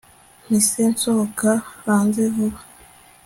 [0.45, 1.51] mpise nsohoka
[1.85, 2.59] hanze vuba